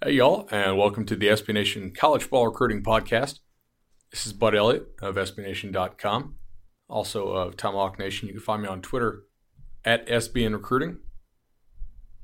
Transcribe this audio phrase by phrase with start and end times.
[0.00, 3.40] Hey, y'all, and welcome to the SB Nation College Football Recruiting Podcast.
[4.12, 6.36] This is Bud Elliott of SBNation.com,
[6.88, 8.28] also of Tomahawk Nation.
[8.28, 9.24] You can find me on Twitter
[9.84, 10.98] at SBN Recruiting.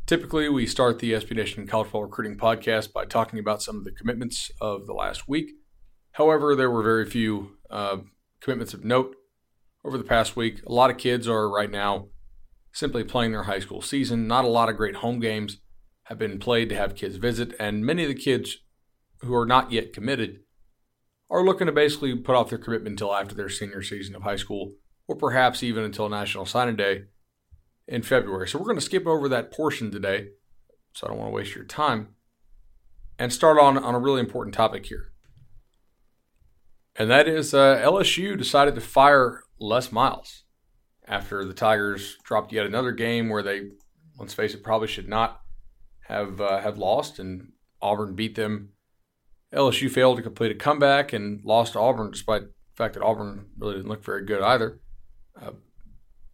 [0.07, 3.83] Typically, we start the SB Nation College Football Recruiting Podcast by talking about some of
[3.83, 5.51] the commitments of the last week.
[6.13, 7.97] However, there were very few uh,
[8.41, 9.17] commitments of note
[9.85, 10.63] over the past week.
[10.65, 12.07] A lot of kids are right now
[12.73, 15.59] simply playing their high school season, not a lot of great home games
[16.05, 18.59] have been played to have kids visit, and many of the kids
[19.21, 20.41] who are not yet committed
[21.31, 24.37] are looking to basically put off their commitment until after their senior season of high
[24.37, 24.73] school,
[25.09, 27.05] or perhaps even until National Signing Day
[27.89, 28.49] in February.
[28.49, 30.29] So we're going to skip over that portion today,
[30.95, 32.15] so I don't want to waste your time,
[33.19, 35.13] and start on, on a really important topic here.
[36.97, 40.45] And that is uh, LSU decided to fire Les Miles
[41.07, 43.71] after the Tigers dropped yet another game where they,
[44.19, 45.41] let's face it, probably should not
[46.05, 48.71] have uh, have lost, and Auburn beat them.
[49.53, 53.47] LSU failed to complete a comeback and lost to Auburn, despite the fact that Auburn
[53.59, 54.81] really didn't look very good either.
[55.41, 55.53] Uh,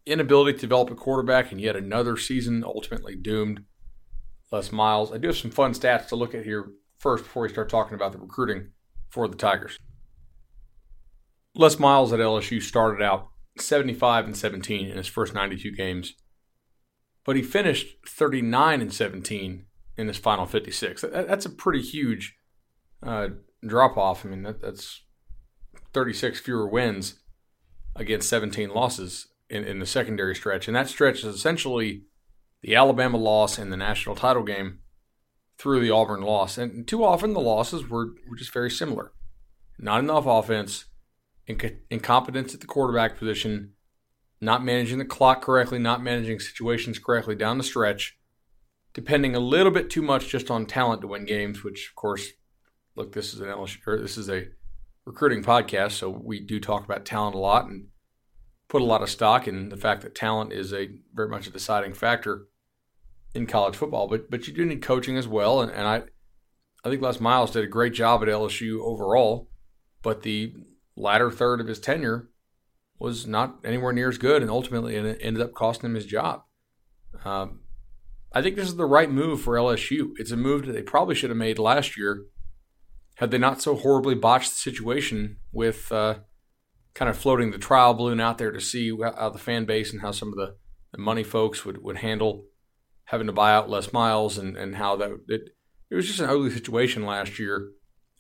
[0.06, 3.64] inability to develop a quarterback, and yet another season ultimately doomed.
[4.52, 5.12] Les Miles.
[5.12, 7.94] I do have some fun stats to look at here first before we start talking
[7.94, 8.70] about the recruiting
[9.08, 9.78] for the Tigers.
[11.55, 16.14] Les Miles at LSU started out 75 and 17 in his first 92 games
[17.24, 21.02] but he finished 39 and 17 in his final 56.
[21.02, 22.36] that's a pretty huge
[23.02, 23.28] uh,
[23.66, 24.24] drop off.
[24.24, 25.02] I mean, that, that's
[25.92, 27.20] 36 fewer wins
[27.96, 30.66] against 17 losses in, in the secondary stretch.
[30.68, 32.04] And that stretch is essentially
[32.62, 34.78] the Alabama loss and the national title game
[35.58, 36.56] through the Auburn loss.
[36.56, 39.12] And too often the losses were, were just very similar.
[39.78, 40.86] Not enough offense,
[41.48, 43.72] inc- incompetence at the quarterback position,
[44.41, 48.19] not managing the clock correctly, not managing situations correctly down the stretch,
[48.94, 51.62] depending a little bit too much just on talent to win games.
[51.62, 52.30] Which, of course,
[52.96, 54.48] look, this is an LSU, this is a
[55.05, 57.88] recruiting podcast, so we do talk about talent a lot and
[58.68, 61.51] put a lot of stock in the fact that talent is a very much a
[61.51, 62.46] deciding factor
[63.34, 64.08] in college football.
[64.08, 66.02] But but you do need coaching as well, and, and I
[66.83, 69.51] I think Les Miles did a great job at LSU overall,
[70.02, 70.55] but the
[70.96, 72.30] latter third of his tenure
[73.00, 76.42] was not anywhere near as good, and ultimately it ended up costing him his job.
[77.24, 77.61] Um,
[78.33, 80.11] I think this is the right move for LSU.
[80.16, 82.27] It's a move that they probably should have made last year
[83.16, 86.14] had they not so horribly botched the situation with uh,
[86.94, 90.00] kind of floating the trial balloon out there to see how the fan base and
[90.00, 90.56] how some of the,
[90.92, 92.44] the money folks would, would handle
[93.05, 95.42] having to buy out Les Miles and, and how that it,
[95.90, 97.70] it was just an ugly situation last year.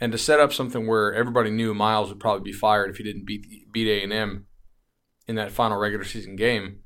[0.00, 3.04] And to set up something where everybody knew Miles would probably be fired if he
[3.04, 4.46] didn't beat beat A and M
[5.30, 6.80] in that final regular season game.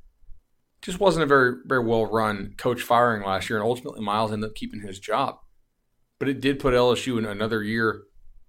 [0.81, 4.49] Just wasn't a very very well run coach firing last year, and ultimately Miles ended
[4.49, 5.39] up keeping his job.
[6.19, 8.03] But it did put LSU in another year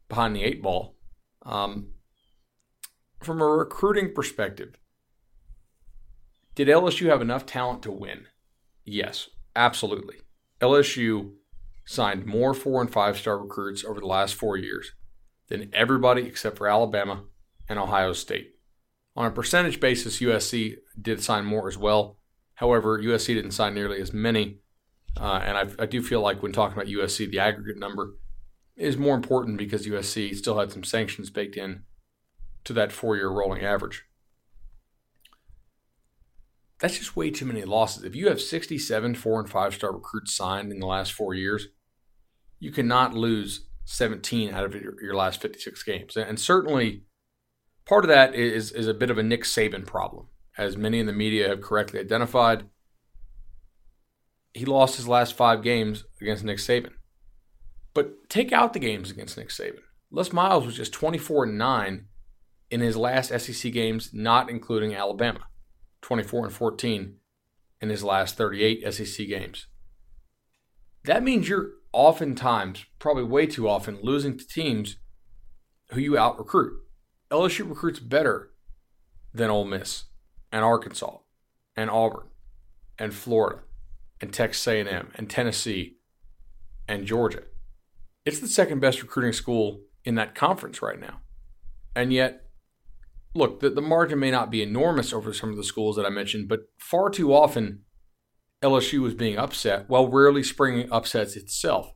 [0.08, 0.96] behind the eight ball.
[1.44, 1.94] Um,
[3.20, 4.74] from a recruiting perspective,
[6.54, 8.26] did LSU have enough talent to win?
[8.84, 10.16] Yes, absolutely.
[10.60, 11.32] LSU
[11.86, 14.92] signed more four and five star recruits over the last four years
[15.48, 17.24] than everybody except for Alabama
[17.68, 18.55] and Ohio State.
[19.16, 22.18] On a percentage basis, USC did sign more as well.
[22.54, 24.58] However, USC didn't sign nearly as many.
[25.18, 28.14] Uh, and I, I do feel like when talking about USC, the aggregate number
[28.76, 31.84] is more important because USC still had some sanctions baked in
[32.64, 34.04] to that four year rolling average.
[36.78, 38.04] That's just way too many losses.
[38.04, 41.68] If you have 67 four and five star recruits signed in the last four years,
[42.58, 46.16] you cannot lose 17 out of your, your last 56 games.
[46.18, 47.04] And certainly,
[47.86, 50.26] Part of that is, is a bit of a Nick Saban problem,
[50.58, 52.64] as many in the media have correctly identified.
[54.52, 56.92] He lost his last five games against Nick Saban.
[57.94, 59.80] But take out the games against Nick Saban.
[60.10, 62.06] Les Miles was just 24 and 9
[62.70, 65.46] in his last SEC games, not including Alabama.
[66.02, 67.16] 24 and 14
[67.80, 69.66] in his last 38 SEC games.
[71.04, 74.96] That means you're oftentimes, probably way too often, losing to teams
[75.90, 76.80] who you out recruit.
[77.30, 78.50] LSU recruits better
[79.34, 80.04] than Ole Miss
[80.52, 81.18] and Arkansas
[81.76, 82.28] and Auburn
[82.98, 83.62] and Florida
[84.20, 85.96] and Texas A&M and Tennessee
[86.88, 87.42] and Georgia.
[88.24, 91.20] It's the second best recruiting school in that conference right now.
[91.94, 92.46] And yet,
[93.34, 96.10] look, the, the margin may not be enormous over some of the schools that I
[96.10, 97.80] mentioned, but far too often
[98.62, 101.92] LSU was being upset while rarely springing upsets itself.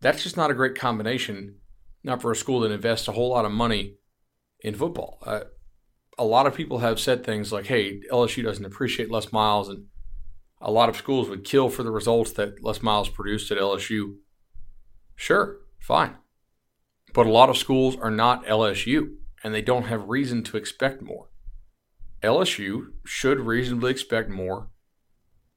[0.00, 1.56] That's just not a great combination,
[2.04, 3.96] not for a school that invests a whole lot of money
[4.60, 5.18] in football.
[5.24, 5.40] Uh,
[6.18, 9.86] a lot of people have said things like, hey, LSU doesn't appreciate Les Miles, and
[10.60, 14.16] a lot of schools would kill for the results that Les Miles produced at LSU.
[15.14, 16.16] Sure, fine.
[17.14, 19.14] But a lot of schools are not LSU,
[19.44, 21.30] and they don't have reason to expect more.
[22.22, 24.70] LSU should reasonably expect more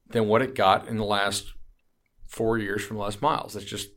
[0.08, 1.54] than what it got in the last
[2.26, 3.54] four years from Les Miles.
[3.54, 3.90] That's just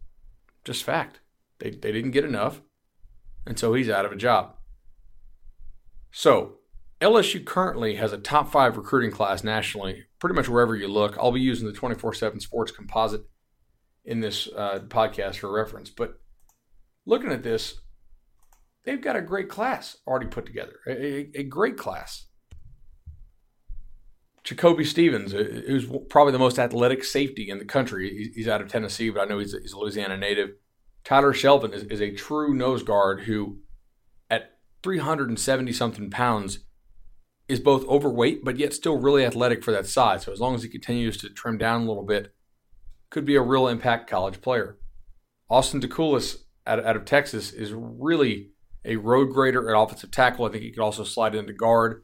[0.64, 1.20] just fact.
[1.60, 2.62] They, they didn't get enough,
[3.46, 4.56] and so he's out of a job.
[6.18, 6.60] So
[7.02, 11.18] LSU currently has a top five recruiting class nationally, pretty much wherever you look.
[11.18, 13.26] I'll be using the 24 7 sports composite
[14.06, 15.90] in this uh, podcast for reference.
[15.90, 16.18] But
[17.06, 17.82] looking at this,
[18.86, 22.28] they've got a great class already put together, a, a great class.
[24.46, 28.32] Jacoby Stevens, uh, who's probably the most athletic safety in the country.
[28.34, 30.52] He's out of Tennessee, but I know he's a, he's a Louisiana native.
[31.04, 33.58] Tyler Shelvin is, is a true nose guard who,
[34.86, 36.60] 370 something pounds,
[37.48, 40.24] is both overweight but yet still really athletic for that size.
[40.24, 42.34] So as long as he continues to trim down a little bit,
[43.10, 44.78] could be a real impact college player.
[45.50, 46.38] Austin Deculus
[46.68, 48.52] out, out of Texas is really
[48.84, 50.46] a road grader at offensive tackle.
[50.46, 52.04] I think he could also slide into guard.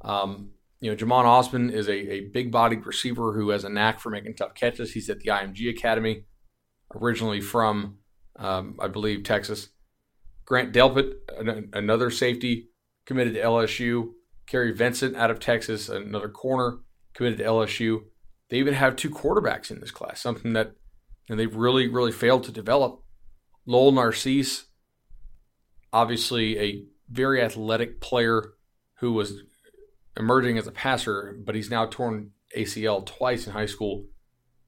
[0.00, 4.00] Um, you know, Jhamon Ausbon is a, a big bodied receiver who has a knack
[4.00, 4.92] for making tough catches.
[4.92, 6.24] He's at the IMG Academy,
[6.94, 7.98] originally from,
[8.36, 9.68] um, I believe, Texas.
[10.52, 11.14] Grant Delpit,
[11.72, 12.68] another safety,
[13.06, 14.10] committed to LSU.
[14.46, 16.80] Kary Vincent out of Texas, another corner,
[17.14, 18.00] committed to LSU.
[18.50, 20.74] They even have two quarterbacks in this class, something that
[21.30, 23.02] know, they've really, really failed to develop.
[23.64, 24.66] Lowell Narcisse,
[25.90, 28.52] obviously a very athletic player
[28.98, 29.44] who was
[30.18, 34.04] emerging as a passer, but he's now torn ACL twice in high school.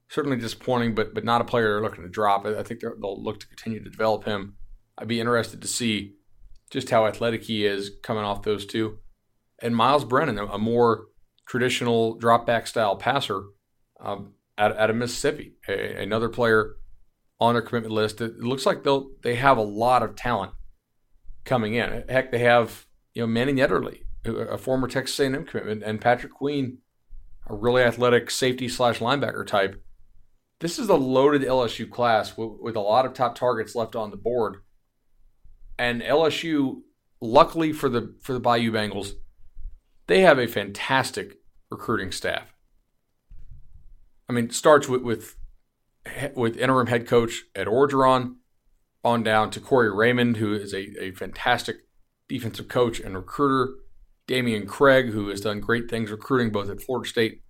[0.09, 2.47] Certainly disappointing, but but not a player they're looking to drop.
[2.47, 4.57] I think they'll look to continue to develop him.
[4.99, 6.15] I'd be interested to see
[6.71, 8.99] just how athletic he is coming off those two.
[9.63, 11.07] And Myles Brennan, a more
[11.47, 13.45] traditional drop back style passer
[14.01, 16.77] um, out, out of Mississippi, a, another player
[17.41, 18.21] on their commitment list.
[18.21, 20.53] It looks like they'll they have a lot of talent
[21.45, 22.05] coming in.
[22.09, 26.79] Heck, they have you know Mannie Netherly, a former Texas A&M commitment, and Patrick Queen,
[27.47, 29.83] a really athletic safety slash linebacker type.
[30.61, 34.11] This is a loaded LSU class with, with a lot of top targets left on
[34.11, 34.59] the board,
[35.79, 36.83] and LSU,
[37.21, 39.13] luckily for the for the Bayou Bengals,
[40.07, 41.39] they have a fantastic
[41.71, 42.53] recruiting staff.
[44.29, 45.37] I mean, starts with with
[46.35, 48.37] with interim head coach Ed Orgeron,
[49.05, 51.77] on down to Corey Raymond, who is a, a fantastic
[52.29, 53.75] defensive coach and recruiter.
[54.27, 57.43] Dameyune Craig, who has done great things recruiting both at Florida State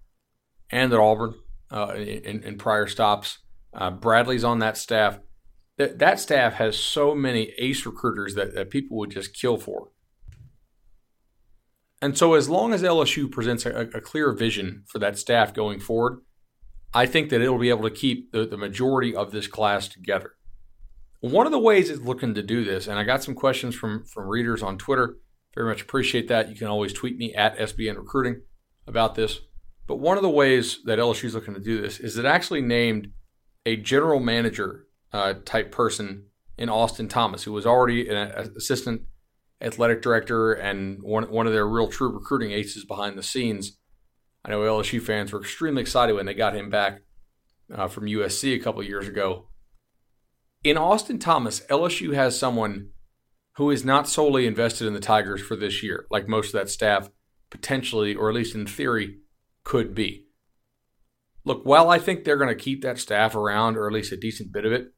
[0.71, 1.35] and at Auburn
[1.71, 3.39] uh, in, in, prior stops.
[3.73, 5.21] Uh, Bradley's on that staff.
[5.77, 9.91] That, that staff has so many ace recruiters that, that people would just kill for.
[12.01, 15.81] And so, as long as LSU presents a, a clear vision for that staff going
[15.81, 16.21] forward,
[16.93, 20.35] I think that it'll be able to keep the, the majority of this class together.
[21.21, 24.05] One of the ways it's looking to do this, and I got some questions from
[24.05, 25.17] from readers on Twitter.
[25.55, 26.51] Very much appreciate that.
[26.51, 28.43] You can always tweet me at SBN Recruiting
[28.87, 29.41] about this.
[29.87, 32.61] But one of the ways that LSU is looking to do this is it actually
[32.61, 33.13] named
[33.67, 36.27] a general manager uh, type person
[36.59, 38.17] in Austin Thomas, who was already an
[38.57, 39.03] assistant
[39.63, 43.79] athletic director and one one of their real true recruiting aces behind the scenes.
[44.45, 47.01] I know LSU fans were extremely excited when they got him back
[47.75, 49.47] uh, from USC a couple years ago
[50.65, 52.89] in Austin Thomas, LSU has someone
[53.57, 56.71] who is not solely invested in the Tigers for this year, like most of that
[56.71, 57.11] staff
[57.51, 59.19] potentially, or at least in theory,
[59.63, 60.27] could be.
[61.45, 64.17] Look, while I think they're going to keep that staff around, or at least a
[64.17, 64.89] decent bit of it,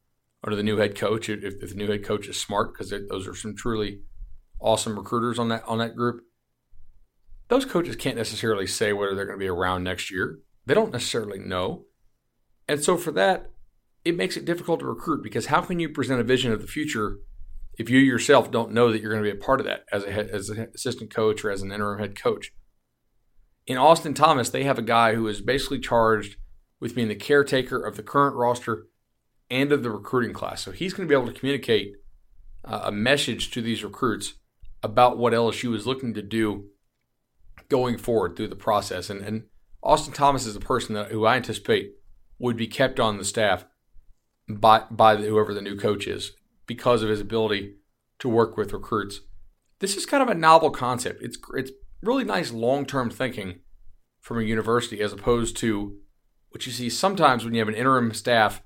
[0.47, 3.27] under the new head coach, if, if the new head coach is smart, because those
[3.27, 3.99] are some truly
[4.61, 6.21] awesome recruiters on that on that group.
[7.49, 10.39] Those coaches can't necessarily say whether they're going to be around next year.
[10.65, 11.83] They don't necessarily know.
[12.65, 13.51] And so for that,
[14.05, 16.67] it makes it difficult to recruit because how can you present a vision of the
[16.67, 17.17] future
[17.77, 20.05] if you yourself don't know that you're going to be a part of that as
[20.05, 22.53] a as an assistant coach or as an interim head coach?
[23.65, 26.37] In Austin Thomas, they have a guy who is basically charged
[26.79, 28.85] with being the caretaker of the current roster
[29.49, 30.61] and of the recruiting class.
[30.61, 31.93] So he's going to be able to communicate
[32.65, 34.33] uh, a message to these recruits
[34.83, 36.65] about what LSU is looking to do
[37.69, 39.09] going forward through the process.
[39.09, 39.43] And, and
[39.83, 41.93] Austin Thomas is a person that, who I anticipate
[42.39, 43.65] would be kept on the staff
[44.47, 46.31] by by whoever the new coach is
[46.65, 47.75] because of his ability
[48.19, 49.21] to work with recruits.
[49.79, 51.21] This is kind of a novel concept.
[51.21, 53.59] It's it's really nice long term thinking
[54.21, 55.97] from a university as opposed to
[56.49, 58.61] what you see sometimes when you have an interim staff.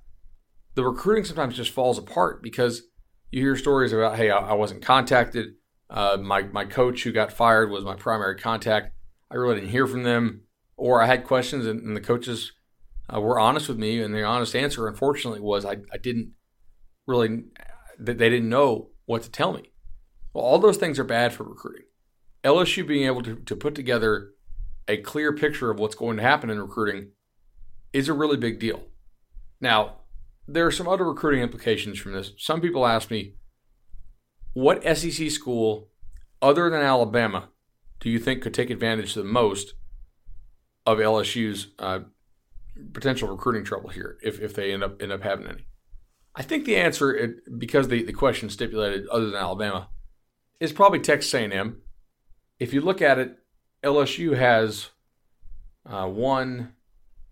[0.75, 2.83] The recruiting sometimes just falls apart because
[3.29, 5.55] you hear stories about, hey, I, I wasn't contacted.
[5.89, 8.93] Uh, my my coach who got fired was my primary contact.
[9.29, 10.43] I really didn't hear from them,
[10.77, 12.53] or I had questions and, and the coaches
[13.13, 16.31] uh, were honest with me, and the honest answer, unfortunately, was I, I didn't
[17.07, 17.43] really
[17.99, 19.71] they didn't know what to tell me.
[20.33, 21.85] Well, all those things are bad for recruiting.
[22.43, 24.31] LSU being able to, to put together
[24.87, 27.11] a clear picture of what's going to happen in recruiting
[27.93, 28.83] is a really big deal.
[29.59, 29.97] Now,
[30.53, 32.33] there are some other recruiting implications from this.
[32.37, 33.35] Some people ask me,
[34.53, 35.89] what SEC school
[36.41, 37.49] other than Alabama
[37.99, 39.73] do you think could take advantage the most
[40.85, 41.99] of LSU's uh,
[42.93, 45.65] potential recruiting trouble here if, if they end up end up having any?
[46.35, 49.89] I think the answer, it, because the, the question stipulated other than Alabama,
[50.59, 51.81] is probably Texas A&M.
[52.59, 53.37] If you look at it,
[53.83, 54.89] LSU has
[55.85, 56.73] uh, one,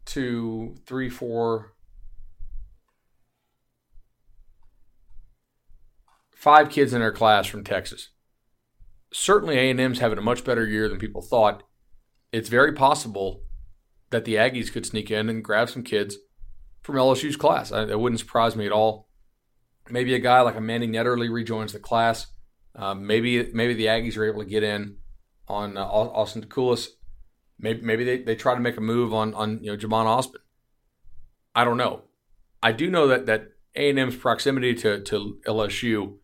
[0.05, 1.73] two, three, four,
[6.39, 8.11] five kids in their class from Texas.
[9.11, 11.63] Certainly, A&M's having a much better year than people thought.
[12.31, 13.43] It's very possible
[14.11, 16.17] that the Aggies could sneak in and grab some kids
[16.81, 17.71] from LSU's class.
[17.71, 19.09] It wouldn't surprise me at all.
[19.89, 22.27] Maybe a guy like a Mannie Netherly rejoins the class.
[22.73, 24.95] Uh, maybe maybe the Aggies are able to get in
[25.47, 26.87] on uh, Austin Deculus.
[27.57, 30.35] Maybe maybe they, they try to make a move on on you know Jhamon Ausbon.
[31.53, 32.03] I don't know.
[32.63, 36.19] I do know that that A and M's proximity to to LSU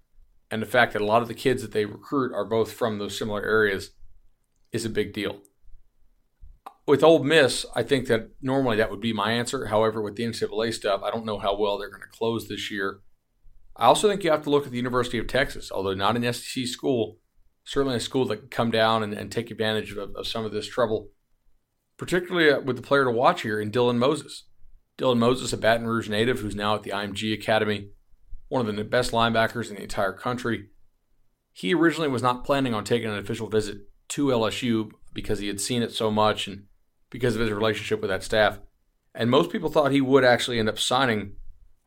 [0.51, 2.97] and the fact that a lot of the kids that they recruit are both from
[2.97, 3.91] those similar areas
[4.71, 5.41] is a big deal
[6.87, 9.67] with Ole Miss, I think that normally that would be my answer.
[9.67, 12.69] However, with the NCAA stuff, I don't know how well they're going to close this
[12.69, 12.99] year.
[13.75, 16.31] I also think you have to look at the University of Texas, although not an
[16.31, 17.17] SEC school,
[17.65, 20.53] certainly a school that can come down and, and take advantage of, of, some of
[20.53, 21.09] this trouble,
[21.97, 24.43] particularly uh, with the player to watch here in Dylan Moses.
[24.97, 27.89] Dylan Moses, a Baton Rouge native who's now at the IMG Academy,
[28.47, 30.69] one of the best linebackers in the entire country.
[31.51, 33.77] He originally was not planning on taking an official visit
[34.09, 36.65] to LSU because he had seen it so much and
[37.09, 38.59] because of his relationship with that staff.
[39.13, 41.33] And most people thought he would actually end up signing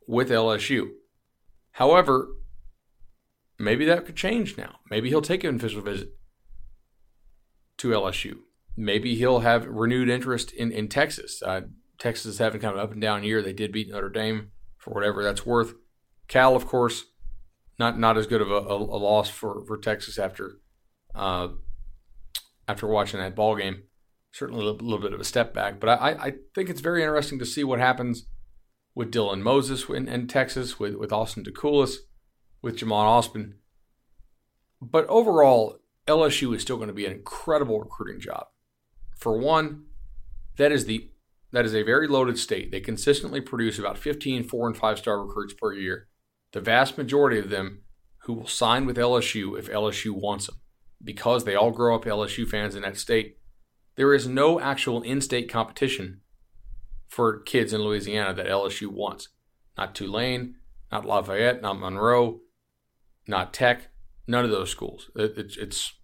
[0.06, 0.88] with LSU.
[1.72, 2.28] However,
[3.58, 4.76] maybe that could change now.
[4.90, 6.08] Maybe he'll take an official visit
[7.76, 8.38] to LSU.
[8.76, 11.42] Maybe he'll have renewed interest in, in Texas.
[11.42, 11.62] Uh,
[11.98, 13.42] Texas is having kind of an up and down year.
[13.42, 15.74] They did beat Notre Dame for whatever that's worth.
[16.28, 17.04] Cal, of course,
[17.78, 20.58] not not as good of a, a, a loss for, for Texas after
[21.14, 21.48] uh,
[22.66, 23.82] after watching that ball game
[24.32, 25.80] certainly a little bit of a step back.
[25.80, 28.26] But I, I think it's very interesting to see what happens
[28.94, 31.96] with Dylan Moses in, in Texas, with, with Austin Deculus,
[32.62, 33.54] with Jhamon Ausbon.
[34.80, 38.46] But overall, LSU is still going to be an incredible recruiting job.
[39.16, 39.86] For one,
[40.56, 41.10] that is the
[41.50, 42.70] that is a very loaded state.
[42.70, 46.08] They consistently produce about 15 four and five star recruits per year.
[46.52, 47.82] The vast majority of them
[48.24, 50.56] who will sign with LSU if LSU wants them,
[51.02, 53.38] because they all grow up LSU fans in that state
[53.98, 56.20] there is no actual in state competition
[57.08, 59.28] for kids in Louisiana that LSU wants.
[59.76, 60.54] Not Tulane,
[60.92, 62.38] not Lafayette, not Monroe,
[63.26, 63.88] not Tech,
[64.28, 65.10] none of those schools.
[65.16, 65.94] It's, it's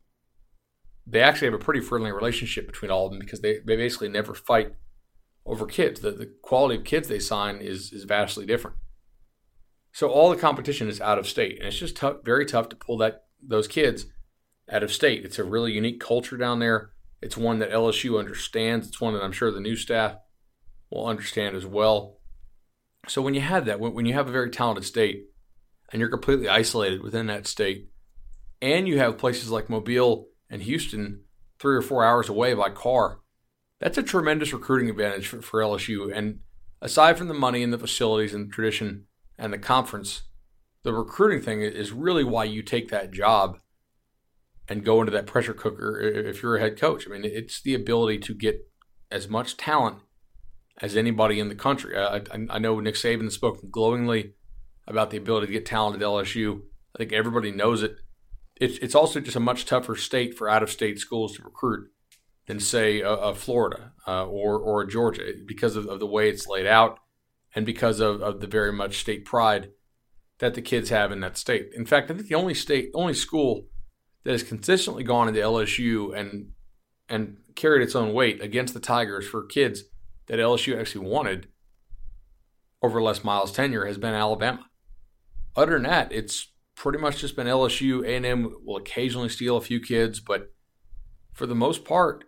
[1.06, 4.08] they actually have a pretty friendly relationship between all of them because they, they basically
[4.08, 4.74] never fight
[5.46, 6.00] over kids.
[6.00, 8.76] The, the quality of kids they sign is, is vastly different.
[9.94, 12.76] So all the competition is out of state, and it's just tough, very tough to
[12.76, 14.06] pull that those kids
[14.68, 15.24] out of state.
[15.24, 16.90] It's a really unique culture down there.
[17.22, 18.88] It's one that LSU understands.
[18.88, 20.16] It's one that I'm sure the new staff
[20.90, 22.18] will understand as well.
[23.06, 25.26] So when you have that, when you have a very talented state
[25.92, 27.88] and you're completely isolated within that state,
[28.60, 31.20] and you have places like Mobile and Houston
[31.60, 33.20] three or four hours away by car,
[33.78, 36.10] that's a tremendous recruiting advantage for, for LSU.
[36.12, 36.40] And
[36.82, 39.06] aside from the money and the facilities and the tradition
[39.38, 40.22] and the conference,
[40.82, 43.58] the recruiting thing is really why you take that job
[44.68, 47.06] and go into that pressure cooker if you're a head coach.
[47.06, 48.68] I mean, it's the ability to get
[49.10, 49.98] as much talent
[50.80, 51.96] as anybody in the country.
[51.96, 54.34] I, I, I know Nick Saban spoke glowingly
[54.86, 56.60] about the ability to get talent at LSU.
[56.94, 57.96] I think everybody knows it.
[58.56, 61.88] It's, it's also just a much tougher state for out of state schools to recruit
[62.46, 66.46] than, say, a, a Florida uh, or, or Georgia because of, of, the way it's
[66.46, 66.98] laid out
[67.54, 69.70] and because of, of the very much state pride
[70.38, 71.70] that the kids have in that state.
[71.74, 73.66] In fact, I think the only state, only school
[74.24, 76.50] that has consistently gone into LSU and
[77.08, 79.84] and carried its own weight against the Tigers for kids
[80.26, 81.48] that LSU actually wanted
[82.82, 84.66] over Les Miles' tenure has been Alabama.
[85.54, 88.04] Other than that, it's pretty much just been LSU.
[88.04, 90.52] A&M will occasionally steal a few kids, but
[91.32, 92.24] for the most part,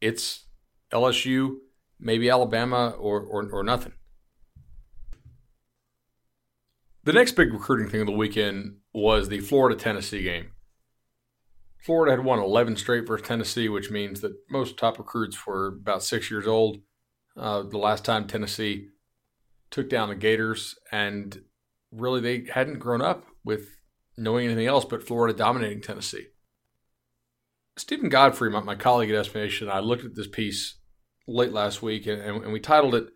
[0.00, 0.46] it's
[0.92, 1.56] LSU,
[2.00, 3.92] maybe Alabama, or, or, or nothing.
[7.06, 10.50] The next big recruiting thing of the weekend was the Florida Tennessee game.
[11.78, 16.02] Florida had won 11 straight versus Tennessee, which means that most top recruits were about
[16.02, 16.78] six years old.
[17.36, 18.88] Uh, the last time Tennessee
[19.70, 21.42] took down the Gators, and
[21.92, 23.68] really they hadn't grown up with
[24.16, 26.26] knowing anything else but Florida dominating Tennessee.
[27.76, 30.80] Steven Godfrey, my, my colleague at and I looked at this piece
[31.28, 33.06] late last week and, and we titled it,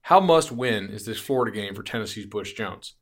[0.00, 2.94] How Must Win is This Florida Game for Tennessee's Butch Jones?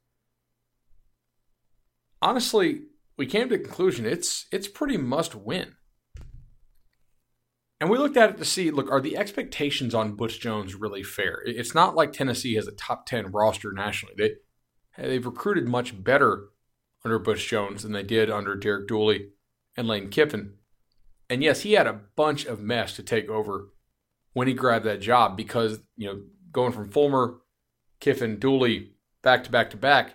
[2.20, 2.82] Honestly,
[3.16, 5.74] we came to the conclusion it's it's pretty must win.
[7.80, 11.02] And we looked at it to see look, are the expectations on Butch Jones really
[11.02, 11.42] fair?
[11.44, 14.14] It's not like Tennessee has a top 10 roster nationally.
[14.16, 14.32] They,
[14.96, 16.48] they've recruited much better
[17.04, 19.28] under Butch Jones than they did under Derek Dooley
[19.76, 20.54] and Lane Kiffin.
[21.30, 23.68] And yes, he had a bunch of mess to take over
[24.32, 27.40] when he grabbed that job because, you know, going from Fulmer,
[28.00, 30.14] Kiffin, Dooley back to back to back,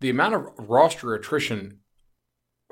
[0.00, 1.80] the amount of roster attrition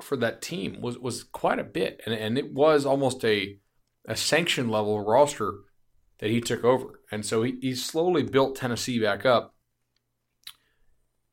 [0.01, 2.01] for that team was was quite a bit.
[2.05, 3.59] And, and it was almost a
[4.05, 5.59] a sanction level roster
[6.19, 7.01] that he took over.
[7.11, 9.55] And so he, he slowly built Tennessee back up.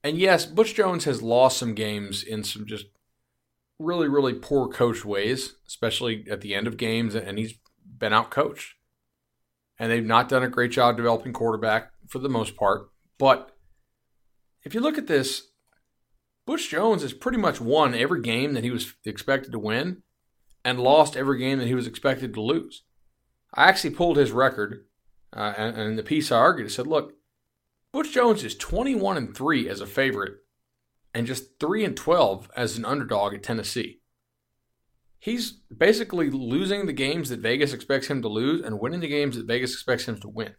[0.03, 2.87] And yes, Butch Jones has lost some games in some just
[3.79, 7.55] really, really poor coach ways, especially at the end of games, and he's
[7.99, 8.75] been out coached.
[9.79, 12.91] And they've not done a great job developing quarterback for the most part.
[13.19, 13.57] But
[14.63, 15.50] if you look at this,
[16.51, 20.03] Butch Jones has pretty much won every game that he was expected to win
[20.65, 22.83] and lost every game that he was expected to lose.
[23.55, 24.85] I actually pulled his record,
[25.33, 27.13] uh, and, and the piece I argued, I said, look,
[27.93, 30.39] Butch Jones is 21 and 3 as a favorite
[31.15, 34.01] and just 3 and 12 as an underdog at Tennessee.
[35.21, 39.37] He's basically losing the games that Vegas expects him to lose and winning the games
[39.37, 40.57] that Vegas expects him to win.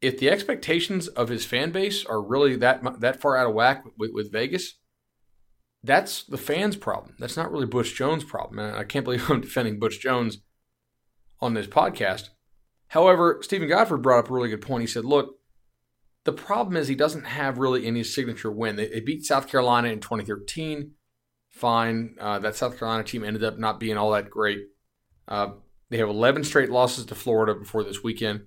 [0.00, 3.84] If the expectations of his fan base are really that that far out of whack
[3.96, 4.74] with, with Vegas,
[5.82, 7.14] that's the fans' problem.
[7.18, 8.58] That's not really Butch Jones' problem.
[8.58, 10.38] And I can't believe I'm defending Butch Jones
[11.40, 12.30] on this podcast.
[12.88, 14.82] However, Steven Godfrey brought up a really good point.
[14.82, 15.38] He said, look,
[16.24, 18.76] the problem is he doesn't have really any signature win.
[18.76, 20.92] They, they beat South Carolina in 2013.
[21.50, 22.16] Fine.
[22.20, 24.60] Uh, that South Carolina team ended up not being all that great.
[25.26, 25.52] Uh,
[25.90, 28.46] they have 11 straight losses to Florida before this weekend,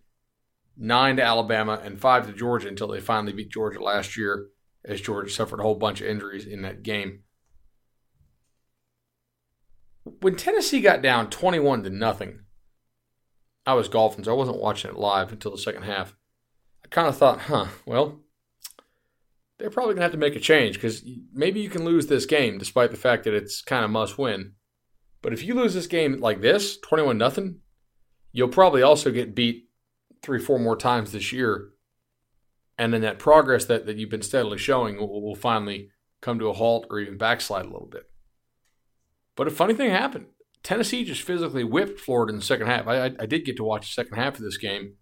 [0.77, 4.47] nine to Alabama, and five to Georgia until they finally beat Georgia last year
[4.85, 7.23] as Georgia suffered a whole bunch of injuries in that game.
[10.03, 12.41] When Tennessee got down 21 to nothing,
[13.65, 16.15] I was golfing, so I wasn't watching it live until the second half.
[16.83, 18.21] I kind of thought, huh, well,
[19.59, 22.25] they're probably going to have to make a change because maybe you can lose this
[22.25, 24.53] game despite the fact that it's kind of must win.
[25.21, 27.59] But if you lose this game like this, 21 nothing,
[28.31, 29.69] you'll probably also get beat
[30.23, 31.71] three, four more times this year
[32.81, 36.47] and then that progress that, that you've been steadily showing will, will finally come to
[36.47, 38.09] a halt or even backslide a little bit.
[39.35, 40.27] But a funny thing happened.
[40.63, 42.87] Tennessee just physically whipped Florida in the second half.
[42.87, 44.95] I, I, I did get to watch the second half of this game.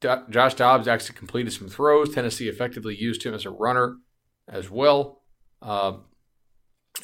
[0.00, 2.14] Josh Dobbs actually completed some throws.
[2.14, 3.96] Tennessee effectively used him as a runner
[4.46, 5.22] as well.
[5.60, 5.94] Uh,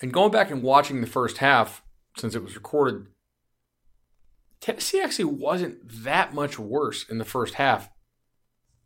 [0.00, 1.82] and going back and watching the first half,
[2.16, 3.06] since it was recorded,
[4.60, 7.90] Tennessee actually wasn't that much worse in the first half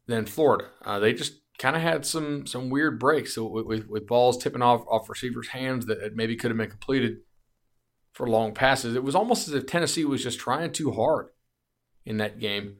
[0.07, 0.71] than Florida.
[0.83, 4.63] Uh, they just kind of had some some weird breaks with, with, with, balls tipping
[4.63, 7.19] off off receivers' hands that maybe could have been completed
[8.13, 8.95] for long passes.
[8.95, 11.29] It was almost as if Tennessee was just trying too hard
[12.07, 12.77] in that game.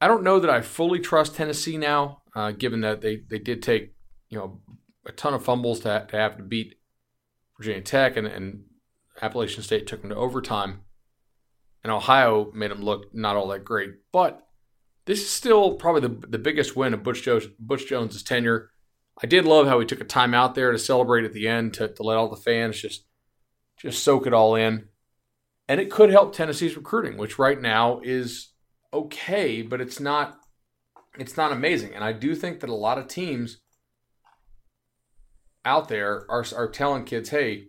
[0.00, 3.62] I don't know that I fully trust Tennessee now, uh, given that they, they did
[3.62, 3.94] take
[4.28, 4.60] you know
[5.04, 6.76] a ton of fumbles to, to have to beat
[7.58, 8.64] Virginia Tech, and, and
[9.20, 10.82] Appalachian State took them to overtime,
[11.82, 13.90] and Ohio made them look not all that great.
[14.12, 14.46] But
[15.06, 18.70] this is still probably the, the biggest win of Butch, Jones, Butch Jones' tenure.
[19.22, 21.74] I did love how he took a time out there to celebrate at the end
[21.74, 23.04] to, to let all the fans just
[23.78, 24.88] just soak it all in.
[25.68, 28.48] And it could help Tennessee's recruiting, which right now is
[28.92, 30.38] okay, but it's not
[31.18, 31.94] it's not amazing.
[31.94, 33.58] And I do think that a lot of teams
[35.64, 37.68] out there are are telling kids, "Hey,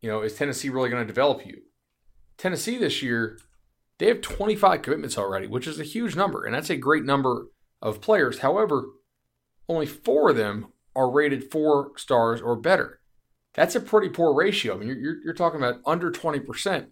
[0.00, 1.62] you know, is Tennessee really going to develop you?"
[2.36, 3.38] Tennessee this year
[4.00, 7.48] they have 25 commitments already, which is a huge number, and that's a great number
[7.82, 8.38] of players.
[8.38, 8.86] However,
[9.68, 13.00] only four of them are rated four stars or better.
[13.52, 14.74] That's a pretty poor ratio.
[14.74, 16.86] I mean, you're, you're talking about under 20%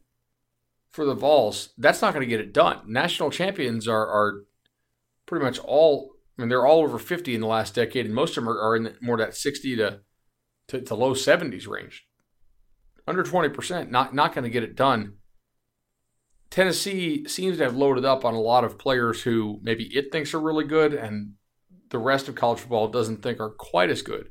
[0.91, 1.71] for the Vols.
[1.79, 2.81] That's not going to get it done.
[2.87, 4.43] National champions are, are
[5.25, 8.37] pretty much all, I mean, they're all over 50 in the last decade, and most
[8.37, 10.01] of them are, in more that 60 to,
[10.69, 12.07] to, to low 70s range.
[13.07, 15.15] Under 20%, not, not going to get it done
[16.51, 20.33] Tennessee seems to have loaded up on a lot of players who maybe it thinks
[20.33, 21.35] are really good and
[21.91, 24.31] the rest of college football doesn't think are quite as good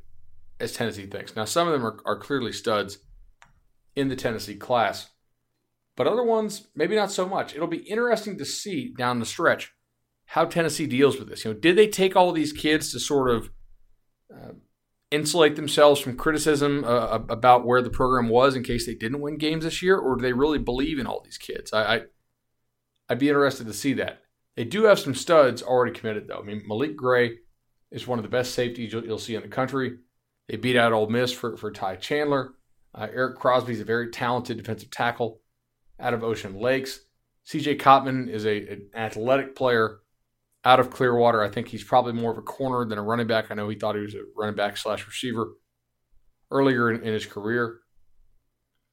[0.60, 1.36] as Tennessee thinks.
[1.36, 2.98] Now, some of them are, are clearly studs
[3.94, 5.10] in the Tennessee class,
[5.96, 7.54] but other ones, maybe not so much.
[7.54, 9.72] It'll be interesting to see down the stretch
[10.26, 11.44] how Tennessee deals with this.
[11.44, 13.50] You know, did they take all these kids to sort of
[14.32, 14.52] uh,
[15.10, 19.38] insulate themselves from criticism uh, about where the program was in case they didn't win
[19.38, 21.72] games this year, or do they really believe in all these kids?
[21.72, 22.00] I, I
[23.08, 24.22] I'd be interested to see that.
[24.56, 26.40] They do have some studs already committed, though.
[26.40, 27.38] I mean, Malik Gray
[27.90, 29.98] is one of the best safeties you'll, you'll see in the country.
[30.48, 32.54] They beat out Ole Miss for, for Ty Chandler.
[32.94, 35.40] Uh, Eric Crosby is a very talented defensive tackle
[36.00, 37.00] out of Ocean Lakes.
[37.46, 40.00] CJ Cottman is a, an athletic player
[40.68, 41.42] out of Clearwater.
[41.42, 43.46] I think he's probably more of a corner than a running back.
[43.50, 45.54] I know he thought he was a running back slash receiver
[46.50, 47.78] earlier in, in his career.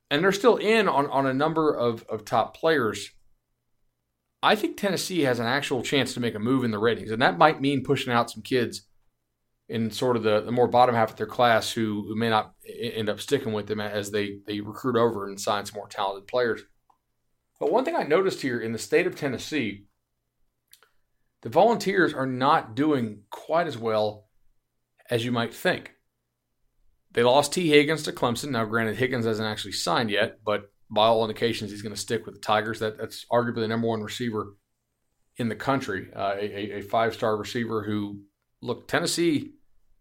[0.10, 3.12] And they're still in on, on a number of, of top players.
[4.42, 7.22] I think Tennessee has an actual chance to make a move in the ratings, and
[7.22, 8.88] that might mean pushing out some kids
[9.68, 12.54] in sort of the, the more bottom half of their class who, who may not
[12.80, 16.28] end up sticking with them as they, they recruit over and sign some more talented
[16.28, 16.62] players.
[17.60, 19.88] But one thing I noticed here in the state of Tennessee,
[21.46, 24.26] the Volunteers are not doing quite as well
[25.12, 25.94] as you might think.
[27.12, 28.50] They lost Tee Higgins to Clemson.
[28.50, 32.26] Now, granted, Higgins hasn't actually signed yet, but by all indications, he's going to stick
[32.26, 32.80] with the Tigers.
[32.80, 34.56] That, that's arguably the number one receiver
[35.38, 38.22] in the country, uh, a, a five star receiver who,
[38.64, 39.52] look, Tennessee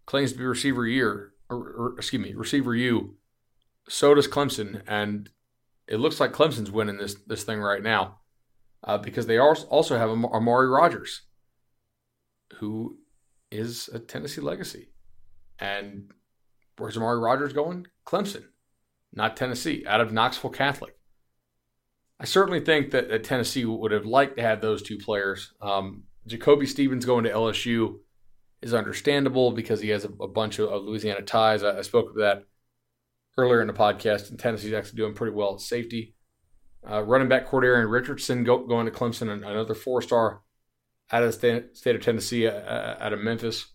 [0.07, 3.17] claims to be receiver year, or, or, excuse me, receiver U.
[3.87, 5.29] So does Clemson, and
[5.87, 8.21] it looks like Clemson's winning this this thing right now
[8.83, 11.21] uh, because they also have Amari Rodgers,
[12.59, 12.99] who
[13.51, 14.89] is a Tennessee legacy,
[15.59, 16.11] and
[16.79, 17.87] where's Amari Rodgers going?
[18.07, 18.45] Clemson
[19.15, 20.97] not Tennessee, out of Knoxville Catholic.
[22.21, 25.53] I certainly think that, that Tennessee would have liked to have those two players.
[25.61, 27.97] Um, Jacoby Stevens going to LSU
[28.63, 31.63] is understandable because he has a, a bunch of, of, Louisiana ties.
[31.63, 32.45] I, I, spoke of that
[33.37, 36.15] earlier in the podcast, and Tennessee's actually doing pretty well at safety.
[36.89, 40.41] Uh, running back Cordarrian Richardson go, going to Clemson, another four star
[41.11, 43.67] out of the state, of Tennessee, uh, out of Memphis.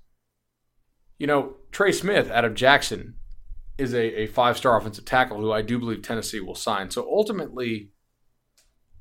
[1.17, 3.15] You know, Trey Smith out of Jackson
[3.77, 6.89] is a, a five star offensive tackle who I do believe Tennessee will sign.
[6.89, 7.91] So ultimately,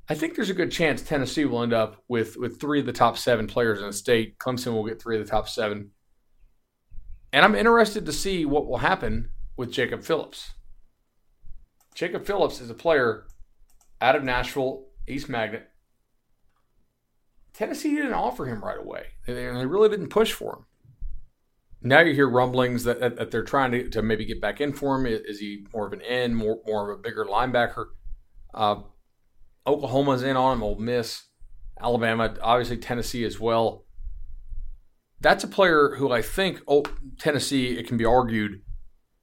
[0.07, 2.93] I think there's a good chance Tennessee will end up with, with three of the
[2.93, 4.39] top seven players in the state.
[4.39, 5.91] Clemson will get three of the top seven.
[7.31, 10.53] And I'm interested to see what will happen with Jacob Phillips.
[11.93, 13.27] Jacob Phillips is a player
[14.01, 15.68] out of Nashville, East Magnet.
[17.59, 19.03] Tennessee didn't offer him right away.
[19.27, 20.65] They, they really didn't push for him
[21.81, 24.73] now you hear rumblings that, that, that, they're trying to, to maybe get back in
[24.73, 25.05] for him.
[25.05, 27.85] Is he more of an end, more more of a bigger linebacker?
[28.53, 28.81] Uh,
[29.65, 31.23] Oklahoma's in on him, Ole Miss,
[31.79, 33.85] Alabama, obviously Tennessee as well.
[35.21, 36.83] That's a player who I think oh,
[37.17, 38.61] Tennessee, it can be argued,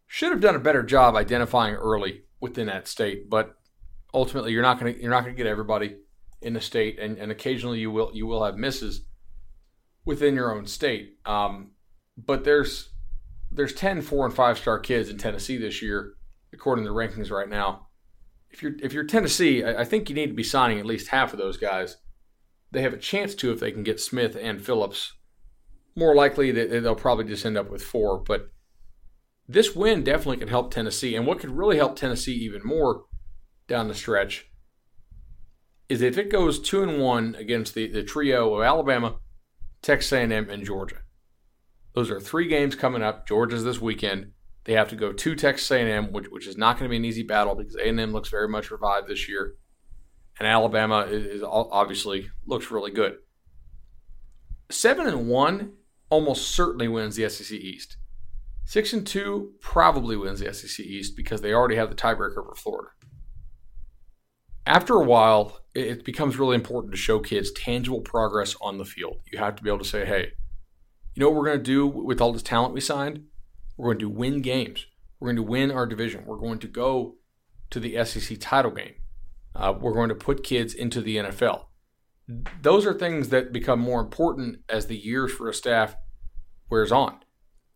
[0.06, 3.28] should have done a better job identifying early within that state.
[3.28, 3.54] But
[4.14, 5.96] ultimately, you're not going to you're not going to get everybody
[6.42, 9.06] in the state, and, and occasionally you will you will have misses
[10.04, 11.18] within your own state.
[11.26, 11.72] Um,
[12.16, 12.90] but there's
[13.50, 16.14] there's 10 four and five star kids in Tennessee this year,
[16.52, 17.88] according to the rankings right now.
[18.50, 21.08] If you're if you're Tennessee, I, I think you need to be signing at least
[21.08, 21.96] half of those guys.
[22.72, 25.12] They have a chance to if they can get Smith and Phillips.
[25.94, 28.50] More likely that they'll probably just end up with four, but
[29.48, 31.14] this win definitely could help Tennessee.
[31.14, 33.04] And what could really help Tennessee even more
[33.68, 34.50] down the stretch
[35.88, 39.16] is if it goes two and one against the, the trio of Alabama,
[39.82, 40.96] Texas A&M, and Georgia.
[41.94, 43.26] Those are three games coming up.
[43.26, 44.32] Georgia's this weekend.
[44.64, 47.04] They have to go to Texas A&M, which, which is not going to be an
[47.04, 49.54] easy battle because A&M looks very much revived this year,
[50.38, 53.14] and Alabama is, is obviously looks really good.
[54.70, 55.74] Seven and one
[56.10, 57.96] almost certainly wins the SEC East.
[58.64, 62.54] Six and two probably wins the SEC East because they already have the tiebreaker over
[62.56, 62.90] Florida.
[64.66, 69.20] After a while, it becomes really important to show kids tangible progress on the field.
[69.30, 70.32] You have to be able to say, "Hey,
[71.14, 73.24] you know what we're going to do with all this talent we signed?
[73.76, 74.86] We're going to win games.
[75.20, 76.24] We're going to win our division.
[76.26, 77.16] We're going to go
[77.70, 78.94] to the SEC title game.
[79.54, 81.66] Uh, we're going to put kids into the NFL.
[82.60, 85.96] Those are things that become more important as the years for a staff
[86.68, 87.20] wears on.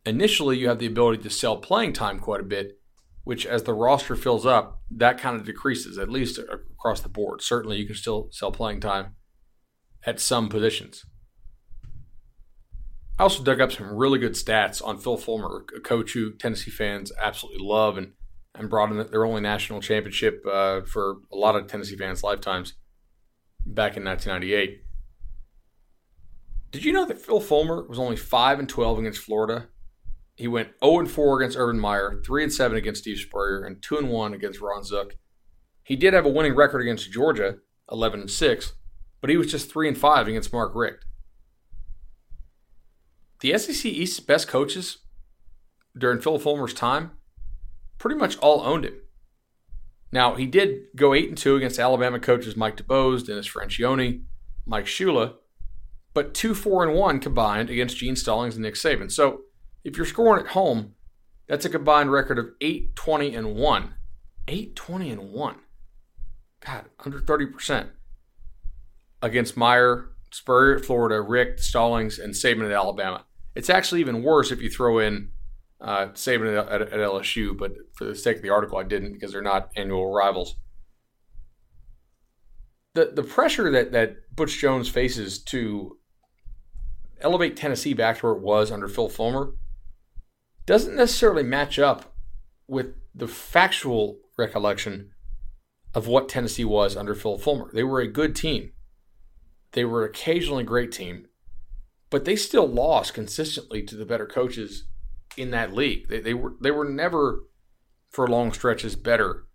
[0.05, 2.80] Initially, you have the ability to sell playing time quite a bit,
[3.25, 7.43] which as the roster fills up, that kind of decreases, at least across the board.
[7.43, 9.15] Certainly, you can still sell playing time
[10.07, 11.05] at some positions.
[13.19, 16.71] I also dug up some really good stats on Phil Fulmer, a coach who Tennessee
[16.71, 18.13] fans absolutely love and,
[18.55, 22.75] and brought in their only national championship uh, for a lot of Tennessee fans' lifetimes
[23.67, 24.85] back in 1998.
[26.71, 29.69] Did you know that Phil Fulmer was only 5 and 12 against Florida?
[30.41, 33.83] He went 0 and 4 against Urban Meyer, 3 and 7 against Steve Spurrier, and
[33.83, 35.17] 2 and 1 against Ron Zook.
[35.85, 37.57] He did have a winning record against Georgia,
[37.91, 38.73] 11 and 6,
[39.21, 41.05] but he was just 3 and 5 against Mark Richt
[43.41, 44.99] the SEC East's best coaches
[45.97, 47.13] during Phil Fulmer's time
[47.99, 49.01] pretty much all owned him.
[50.13, 54.25] Now, he did go 8 and 2 against Alabama coaches Mike DuBose, Dennis Franchione,
[54.67, 55.35] Mike Shula,
[56.15, 59.11] but 2 4 and 1 combined against Gene Stallings and Nick Saban.
[59.11, 59.43] So,
[59.85, 60.95] if you're scoring at home,
[61.49, 63.95] that's a combined record of 8 20 and 1.
[64.49, 65.57] 8 20 and 1.
[66.65, 67.89] God, under 30%
[69.23, 73.25] against Meyer, Spurrier at Florida, Richt, Stallings, and Saban at Alabama.
[73.55, 75.31] It's actually even worse if you throw in
[75.81, 79.15] uh, Saban at, at, at LSU, but for the sake of the article, I didn't
[79.15, 80.57] because they're not annual rivals.
[82.95, 85.99] The the pressure that that Butch Jones faces to
[87.21, 89.55] elevate Tennessee back to where it was under Phil Fulmer
[90.67, 92.15] doesn't necessarily match up
[92.67, 95.11] with the factual recollection
[95.95, 97.71] of what Tennessee was under Phil Fulmer.
[97.73, 98.73] They were a good team.
[99.73, 101.27] They were occasionally a great team,
[102.09, 104.85] but they still lost consistently to the better coaches
[105.37, 106.09] in that league.
[106.09, 107.45] They, they were they were never
[108.09, 109.47] for long stretches better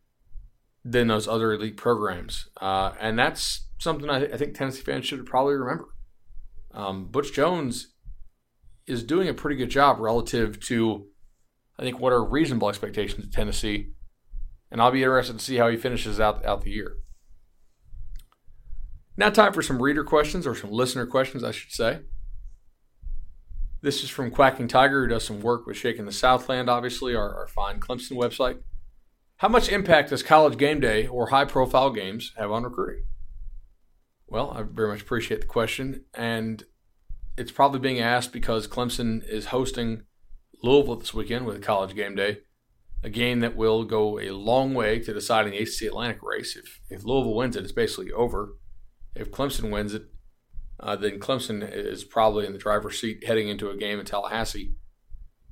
[0.84, 5.26] than those other elite programs, uh, and that's something I, I, think Tennessee fans should
[5.26, 5.90] probably remember.
[6.72, 7.95] Um, Butch Jones
[8.88, 11.08] is doing a pretty good job relative to,
[11.80, 13.92] I think, what are reasonable expectations of Tennessee,
[14.72, 16.98] and I'll be interested to see how he finishes out out the year.
[19.18, 22.00] Now, time for some reader questions or some listener questions, I should say.
[23.82, 27.34] This is from Quacking Tiger, who does some work with Shaking the Southland, obviously, our,
[27.36, 28.58] our fine Clemson website.
[29.38, 33.04] How much impact does college game day or high profile games have on recruiting?
[34.28, 36.06] Well, I very much appreciate the question.
[36.14, 36.64] And
[37.38, 40.04] it's probably being asked because Clemson is hosting
[40.64, 42.40] Louisville this weekend with college game day,
[43.04, 46.56] a game that will go a long way to deciding the ACC Atlantic race.
[46.56, 48.56] If, if Louisville wins it, it's basically over.
[49.16, 50.04] If Clemson wins it,
[50.80, 54.76] uh, then Clemson is probably in the driver's seat heading into a game in Tallahassee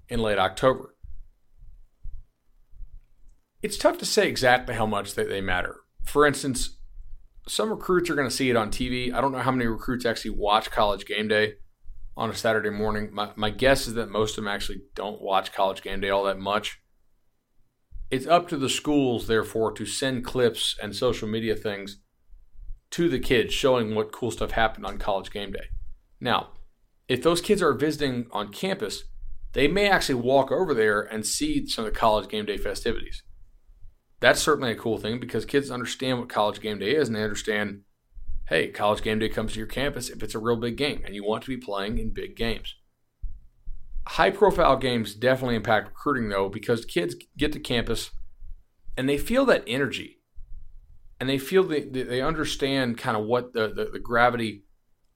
[0.10, 0.96] in late October.
[3.62, 5.78] It's tough to say exactly how much they, they matter.
[6.04, 6.78] For instance,
[7.48, 9.14] some recruits are going to see it on TV.
[9.14, 11.54] I don't know how many recruits actually watch college game day
[12.16, 13.10] on a Saturday morning.
[13.12, 16.24] My, my guess is that most of them actually don't watch college game day all
[16.24, 16.80] that much.
[18.12, 21.98] It's up to the schools, therefore, to send clips and social media things
[22.92, 25.66] to the kids showing what cool stuff happened on college game day.
[26.20, 26.50] Now,
[27.08, 29.06] if those kids are visiting on campus,
[29.54, 33.24] they may actually walk over there and see some of the college game day festivities.
[34.20, 37.24] That's certainly a cool thing because kids understand what college game day is and they
[37.24, 37.82] understand
[38.48, 41.16] hey, college game day comes to your campus if it's a real big game and
[41.16, 42.76] you want to be playing in big games.
[44.06, 48.12] High profile games definitely impact recruiting though because kids get to campus
[48.98, 50.20] and they feel that energy
[51.20, 54.66] and they feel they, they understand kind of what the, the, the, gravity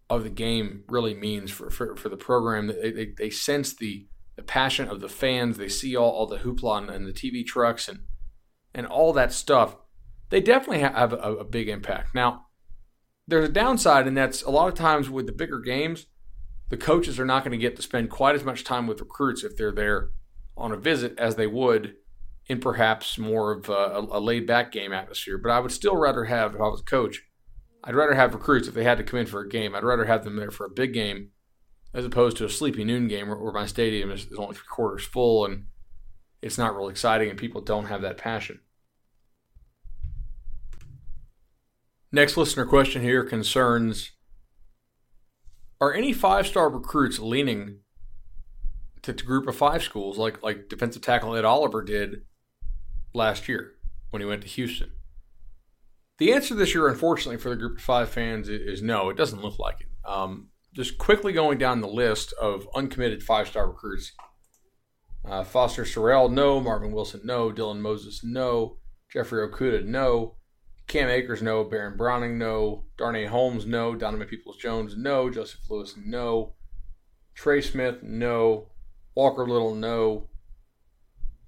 [0.10, 2.68] of the game really means for, for, for the program.
[2.68, 5.58] They, they, they, sense the, the passion of the fans.
[5.58, 8.00] They see all, all the hoopla and the TV trucks and,
[8.74, 9.76] and all that stuff.
[10.30, 12.16] They definitely have a, a big impact.
[12.16, 12.47] Now,
[13.28, 16.08] there's a downside, and that's a lot of times with the bigger games,
[16.70, 19.44] the coaches are not going to get to spend quite as much time with recruits
[19.44, 20.10] if they're there
[20.56, 21.96] on a visit as they would
[22.48, 25.38] in perhaps more of a, a laid back game atmosphere.
[25.38, 27.24] But I would still rather have, if I was a coach,
[27.84, 29.76] I'd rather have recruits if they had to come in for a game.
[29.76, 31.30] I'd rather have them there for a big game
[31.94, 34.68] as opposed to a sleepy noon game where, where my stadium is, is only three
[34.70, 35.66] quarters full and
[36.42, 38.60] it's not real exciting and people don't have that passion.
[42.18, 44.14] Next listener question here concerns
[45.80, 47.82] Are any five star recruits leaning
[49.04, 52.24] to, to group of five schools like, like defensive tackle Ed Oliver did
[53.14, 53.74] last year
[54.10, 54.94] when he went to Houston?
[56.18, 59.44] The answer this year, unfortunately, for the group of five fans is no, it doesn't
[59.44, 59.88] look like it.
[60.04, 64.12] Um, just quickly going down the list of uncommitted five star recruits
[65.24, 66.60] uh, Foster Sarell, no.
[66.60, 67.52] Marvin Wilson, no.
[67.52, 68.80] Dylan Moses, no.
[69.08, 70.37] Jeffrey Okudah, no.
[70.88, 71.64] Cam Akers, no.
[71.64, 72.86] Baron Browning, no.
[72.98, 73.96] Darnay Holmes, no.
[73.96, 75.30] Donovan Peoples Jones, no.
[75.30, 76.54] Joseph Lewis, no.
[77.36, 78.70] Trey Smith, no.
[79.16, 80.30] Walker Little, no.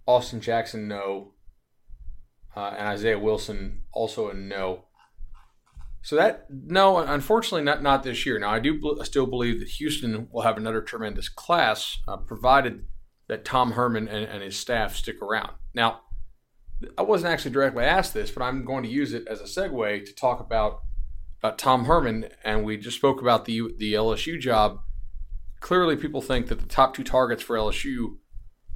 [0.05, 1.33] Austin Jackson, no
[2.55, 4.85] uh, and Isaiah Wilson also a no.
[6.01, 8.39] So that no, unfortunately, not not this year.
[8.39, 12.85] Now I do bl- still believe that Houston will have another tremendous class, uh, provided
[13.27, 15.51] that Tom Herman and, and, his staff stick around.
[15.75, 16.01] Now,
[16.97, 20.05] I wasn't actually directly asked this, but I'm going to use it as a segue
[20.05, 20.81] to talk about
[21.39, 24.79] about Tom Herman, and we just spoke about the the LSU job.
[25.59, 28.17] Clearly, people think that the top two targets for LSU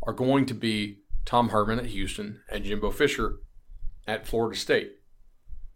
[0.02, 3.40] are going to be Tom Herman at Houston and Jimbo Fisher
[4.06, 4.94] at Florida State.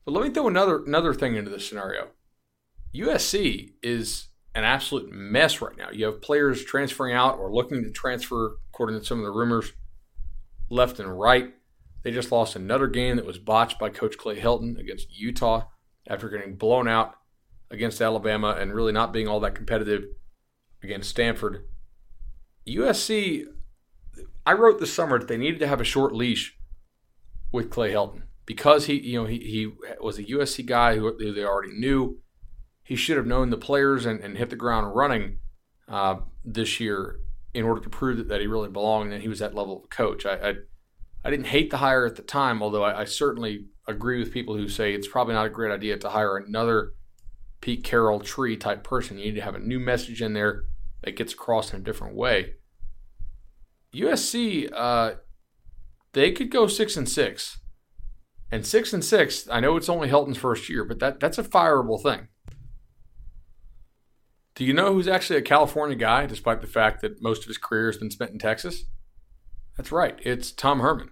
[0.06, 2.10] But let me throw another another thing into this scenario.
[2.96, 5.90] USC is an absolute mess right now.
[5.92, 9.72] You have players transferring out or looking to transfer, according to some of the rumors,
[10.70, 11.54] left and right.
[12.04, 15.68] They just lost another game that was botched by Coach Clay Helton against Utah
[16.08, 17.16] after getting blown out
[17.70, 20.06] against Alabama and really not being all that competitive
[20.82, 21.66] against Stanford.
[22.68, 23.46] USC,
[24.46, 26.58] I wrote this summer that they needed to have a short leash
[27.52, 31.44] with Clay Helton because he, you know, he, he was a USC guy who, they
[31.44, 32.20] already knew.
[32.84, 35.40] He should have known the players and, and hit the ground running
[35.90, 37.20] uh, this year
[37.54, 39.90] in order to prove that, that he really belonged and he was that level of
[39.90, 40.26] coach.
[40.26, 40.54] I, I,
[41.28, 44.56] I didn't hate the hire at the time, although I, I certainly agree with people
[44.56, 46.94] who say it's probably not a great idea to hire another
[47.60, 49.18] Pete Carroll tree type person.
[49.18, 50.64] You need to have a new message in there
[51.04, 52.54] that gets across in a different way.
[53.94, 55.16] USC, uh,
[56.14, 57.60] they could go six and six,
[58.50, 59.50] and six and six.
[59.50, 62.30] I know it's only Helton's first year, but that that's a fireable thing.
[64.56, 67.58] Do you know who's actually a California guy, despite the fact that most of his
[67.58, 68.86] career has been spent in Texas?
[69.76, 70.18] That's right.
[70.24, 71.12] It's Tom Herman.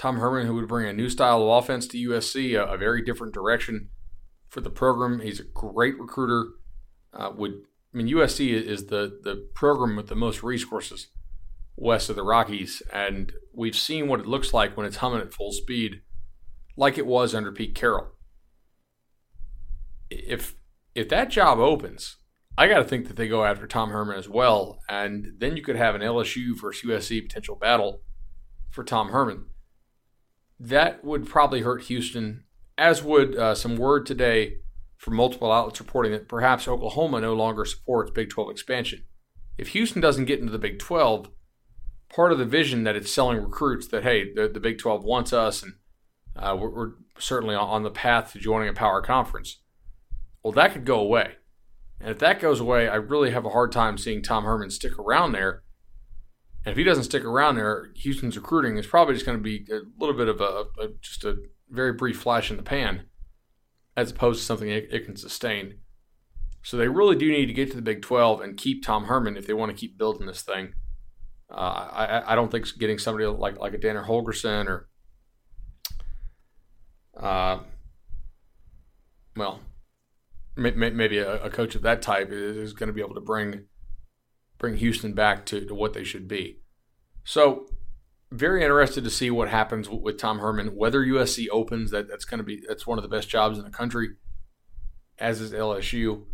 [0.00, 3.02] Tom Herman, who would bring a new style of offense to USC, a, a very
[3.02, 3.90] different direction
[4.48, 5.20] for the program.
[5.20, 6.52] He's a great recruiter.
[7.12, 7.52] Uh, would
[7.92, 11.08] I mean USC is the the program with the most resources
[11.76, 15.34] west of the Rockies, and we've seen what it looks like when it's humming at
[15.34, 16.00] full speed,
[16.78, 18.06] like it was under Pete Carroll.
[20.08, 20.54] If
[20.94, 22.16] if that job opens,
[22.56, 25.62] I got to think that they go after Tom Herman as well, and then you
[25.62, 28.00] could have an LSU versus USC potential battle
[28.70, 29.44] for Tom Herman.
[30.60, 32.44] That would probably hurt Houston,
[32.76, 34.58] as would uh, some word today
[34.98, 39.04] from multiple outlets reporting that perhaps Oklahoma no longer supports Big 12 expansion.
[39.56, 41.30] If Houston doesn't get into the Big 12,
[42.14, 45.32] part of the vision that it's selling recruits that hey, the, the Big 12 wants
[45.32, 45.74] us, and
[46.36, 49.60] uh, we're, we're certainly on the path to joining a power conference.
[50.42, 51.36] Well, that could go away
[52.00, 54.98] and if that goes away, I really have a hard time seeing Tom Herman stick
[54.98, 55.62] around there.
[56.64, 59.66] And if he doesn't stick around there, Houston's recruiting is probably just going to be
[59.72, 61.36] a little bit of a, a, just a
[61.70, 63.04] very brief flash in the pan,
[63.96, 65.78] as opposed to something it, it can sustain.
[66.62, 69.38] So they really do need to get to the Big 12 and keep Tom Herman
[69.38, 70.74] if they want to keep building this thing.
[71.50, 74.88] Uh, I, I don't think getting somebody like like a Dana Holgorsen or,
[77.16, 77.60] uh,
[79.34, 79.60] well,
[80.56, 83.64] maybe a, a coach of that type is going to be able to bring
[84.60, 86.60] bring Houston back to, to what they should be.
[87.24, 87.66] So,
[88.30, 90.76] very interested to see what happens with Tom Herman.
[90.76, 93.64] Whether USC opens, that that's going to be that's one of the best jobs in
[93.64, 94.10] the country,
[95.18, 96.26] as is LSU.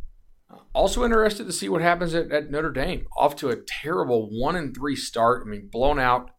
[0.75, 3.07] Also interested to see what happens at, at Notre Dame.
[3.17, 5.43] Off to a terrible one and three start.
[5.43, 6.33] I mean, blown out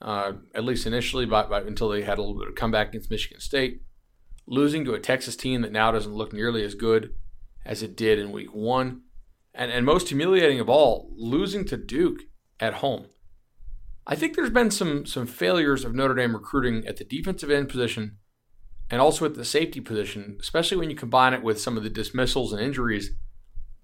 [0.00, 3.10] uh, at least initially, by, by, until they had a little bit of comeback against
[3.10, 3.82] Michigan State
[4.46, 7.12] losing to a Texas team that now doesn't look nearly as good
[7.66, 9.02] as it did in week one.
[9.58, 12.20] And, and most humiliating of all, losing to Duke
[12.60, 13.08] at home.
[14.06, 17.68] I think there's been some some failures of Notre Dame recruiting at the defensive end
[17.68, 18.16] position
[18.90, 21.90] and also at the safety position, especially when you combine it with some of the
[21.90, 23.10] dismissals and injuries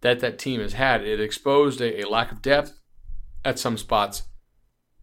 [0.00, 1.04] that that team has had.
[1.04, 2.80] It exposed a, a lack of depth
[3.44, 4.22] at some spots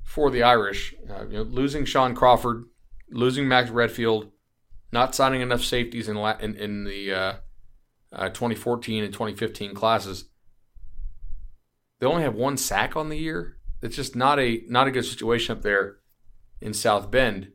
[0.04, 0.96] for the Irish.
[1.10, 2.66] Uh, you know, losing Shaun Crawford,
[3.12, 4.32] losing Max Redfield,
[4.92, 7.34] not signing enough safeties in in, in the uh,
[8.12, 10.26] uh, 2014 and 2015 classes.
[12.02, 13.58] They only have one sack on the year.
[13.84, 15.98] It's just not a not a good situation up there
[16.60, 17.52] in South Bend.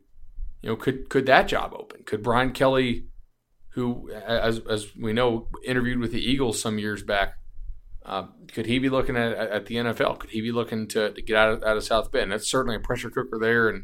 [0.61, 2.03] You know, could could that job open?
[2.05, 3.07] Could Brian Kelly,
[3.73, 7.33] who as as we know interviewed with the Eagles some years back,
[8.05, 10.19] uh, could he be looking at at the NFL?
[10.19, 12.31] Could he be looking to, to get out of, out of South Bend?
[12.31, 13.83] That's certainly a pressure cooker there, and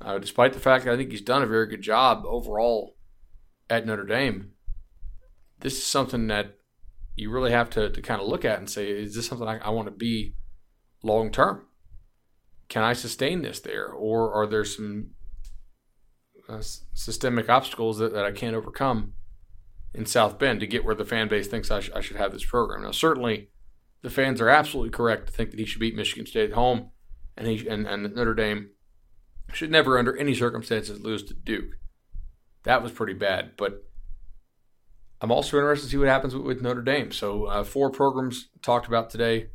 [0.00, 2.96] uh, despite the fact that I think he's done a very good job overall
[3.68, 4.52] at Notre Dame,
[5.60, 6.56] this is something that
[7.16, 9.58] you really have to, to kind of look at and say, is this something I,
[9.58, 10.34] I want to be
[11.02, 11.66] long term?
[12.68, 13.86] Can I sustain this there?
[13.86, 15.10] Or are there some
[16.48, 19.12] uh, systemic obstacles that, that I can't overcome
[19.94, 22.32] in South Bend to get where the fan base thinks I, sh- I should have
[22.32, 22.82] this program?
[22.82, 23.50] Now, certainly
[24.02, 26.90] the fans are absolutely correct to think that he should beat Michigan State at home
[27.36, 28.70] and, he, and, and Notre Dame
[29.52, 31.76] should never, under any circumstances, lose to Duke.
[32.64, 33.52] That was pretty bad.
[33.56, 33.84] But
[35.20, 37.12] I'm also interested to see what happens with, with Notre Dame.
[37.12, 39.48] So, uh, four programs talked about today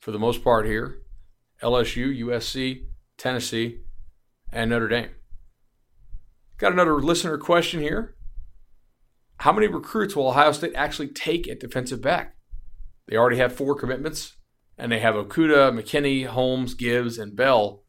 [0.00, 0.98] for the most part here
[1.62, 2.86] LSU, USC,
[3.18, 3.80] Tennessee,
[4.52, 5.10] and Notre Dame.
[6.58, 8.16] Got another listener question here.
[9.38, 12.36] How many recruits will Ohio State actually take at defensive back?
[13.08, 14.36] They already have four commitments,
[14.76, 17.82] and they have Okudah, McKinney, Holmes, Gibbs, and Bell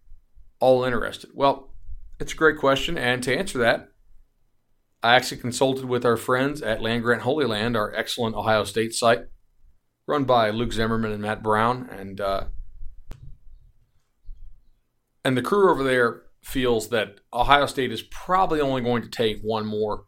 [0.61, 1.31] all interested?
[1.33, 1.73] Well,
[2.19, 2.97] it's a great question.
[2.97, 3.89] And to answer that,
[5.03, 8.93] I actually consulted with our friends at Land Grant Holy Land, our excellent Ohio State
[8.93, 9.21] site.
[10.05, 12.45] run by Luke Zimmerman and Matt Brown, and uh,
[15.23, 19.41] and the crew over there feels that Ohio State is probably only going to take
[19.41, 20.05] one more,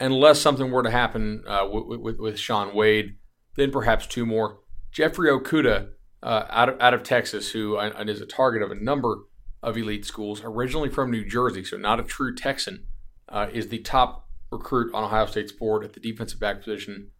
[0.00, 3.16] unless something were to happen uh, with, with, with Shaun Wade,
[3.56, 4.60] then perhaps two more.
[4.92, 5.88] Jeffrey Okudah
[6.22, 9.18] uh, out of out of Texas, who is a target of a number
[9.62, 12.84] of elite schools, originally from New Jersey, so not a true Texan,
[13.28, 17.10] uh, is the top recruit on Ohio State's board at the defensive back position,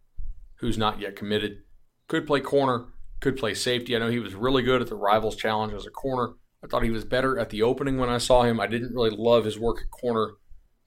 [0.55, 1.63] who's not yet committed.
[2.07, 2.85] Could play corner,
[3.19, 3.95] could play safety.
[3.95, 6.33] I know he was really good at the Rivals Challenge as a corner.
[6.63, 8.59] I thought he was better at the opening when I saw him.
[8.59, 10.35] I didn't really love his work at corner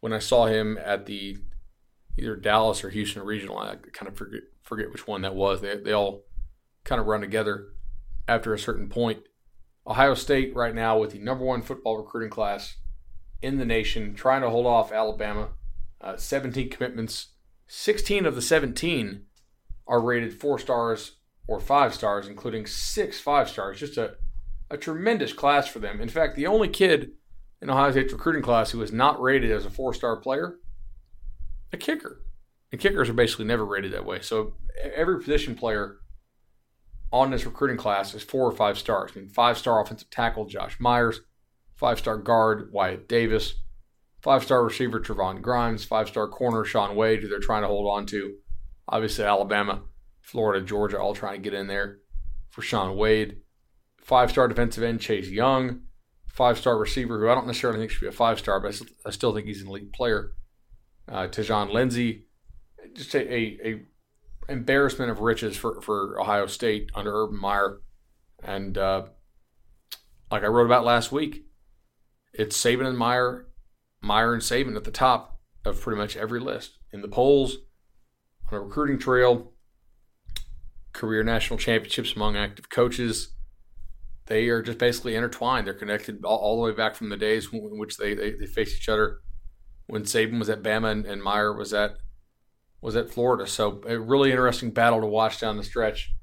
[0.00, 1.36] when I saw him at the
[2.18, 3.58] either Dallas or Houston Regional.
[3.58, 5.60] I kind of forget forget which one that was.
[5.60, 6.24] They they all
[6.84, 7.68] kind of run together
[8.26, 9.20] after a certain point.
[9.86, 12.76] Ohio State right now with the number one football recruiting class
[13.43, 15.51] in the nation, trying to hold off Alabama.
[16.01, 17.28] Uh, 17 commitments.
[17.66, 19.22] 16 of the 17
[19.86, 21.16] are rated four stars
[21.47, 23.80] or five stars, including six five stars.
[23.80, 24.16] Just a
[24.70, 26.01] a tremendous class for them.
[26.01, 27.11] In fact, the only kid
[27.61, 30.57] in Ohio State's recruiting class who was not rated as a four star player,
[31.72, 32.22] a kicker.
[32.72, 34.20] And kickers are basically never rated that way.
[34.20, 34.55] So
[34.95, 35.97] every position player
[37.12, 39.11] on this recruiting class is four or five stars.
[39.14, 41.20] I mean, five star offensive tackle Josh Myers,
[41.81, 43.55] five star guard Wyatt Davis,
[44.20, 47.91] five star receiver Trevon Grimes, five star corner Shaun Wade, who they're trying to hold
[47.91, 48.35] on to.
[48.87, 49.83] Obviously, Alabama,
[50.20, 51.99] Florida, Georgia, all trying to get in there
[52.51, 53.39] for Shaun Wade
[54.11, 55.83] five star defensive end Chase Young,
[56.26, 59.11] five star receiver who I don't necessarily think should be a five star, but I
[59.11, 60.33] still think he's an elite player.
[61.09, 61.28] Uh,
[61.70, 62.24] Lindsey,
[62.95, 63.83] just a, a, a,
[64.49, 67.81] embarrassment of riches for, for Ohio State under Urban Meyer,
[68.43, 69.07] and uh,
[70.31, 71.45] like I wrote about last week,
[72.33, 73.47] it's Saban and Meyer,
[74.01, 77.57] Meyer and Saban at the top of pretty much every list in the polls,
[78.51, 79.53] on a recruiting trail,
[80.93, 83.35] career national championships among active coaches
[84.31, 85.66] they are just basically intertwined.
[85.66, 88.47] They're connected all, all the way back from the days in which they, they, they
[88.47, 89.18] faced each other
[89.89, 91.97] when Saban was at Bama and, and Meyer was at
[92.81, 93.47] was at Florida.
[93.47, 96.14] So a really interesting battle to watch down the stretch.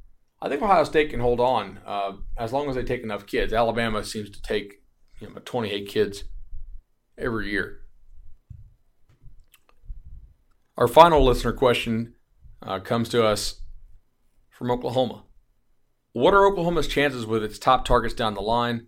[0.42, 3.52] I think Ohio State can hold on uh, as long as they take enough kids.
[3.52, 4.82] Alabama seems to take
[5.20, 6.24] you know 28 kids
[7.18, 7.82] every year.
[10.78, 12.14] Our final listener question
[12.62, 13.62] uh, comes to us
[14.50, 15.24] from Oklahoma.
[16.14, 18.88] What are Oklahoma's chances with its top targets down the line?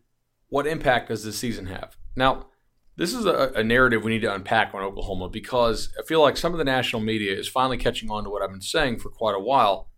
[0.49, 1.95] What impact does this season have?
[2.15, 2.47] Now,
[2.95, 6.35] this is a, a, narrative we need to unpack on Oklahoma because I feel like
[6.35, 9.09] some of the national media is finally catching on to what I've been saying for
[9.09, 9.89] quite a while,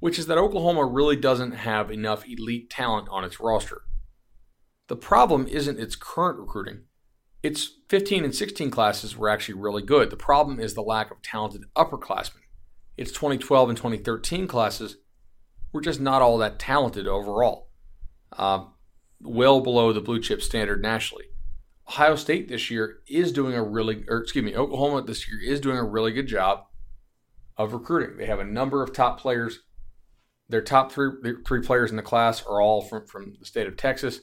[0.00, 3.82] which is that Oklahoma really doesn't have enough elite talent on its roster.
[4.88, 6.82] The problem isn't its current recruiting.
[7.42, 10.10] Its 15 and 16 classes were actually really good.
[10.10, 12.42] The problem is the lack of talented upperclassmen.
[12.96, 14.96] Its 2012 and 2013 classes
[15.76, 17.68] we're just not all that talented overall.
[18.32, 18.64] Uh,
[19.20, 21.26] well below the blue chip standard nationally.
[21.86, 25.60] Ohio State this year is doing a really, or excuse me, Oklahoma this year is
[25.60, 26.64] doing a really good job
[27.58, 28.16] of recruiting.
[28.16, 29.60] They have a number of top players.
[30.48, 31.10] Their top three
[31.46, 34.20] three players in the class are all from, from the state of Texas.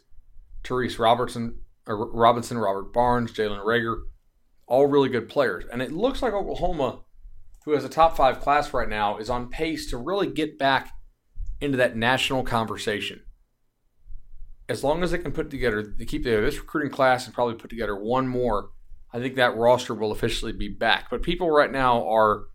[0.64, 4.04] Tyrese Robertson, Robinson, Robert Barnes, Jalen Rager,
[4.68, 5.66] all really good players.
[5.72, 7.02] And it looks like Oklahoma,
[7.66, 10.92] who has a top five class right now, is on pace to really get back
[11.60, 13.22] into that national conversation.
[14.70, 17.56] As long as they can put together, they keep together this recruiting class and probably
[17.56, 18.70] put together one more,
[19.14, 21.10] I think that roster will officially be back.
[21.10, 22.46] But people right now are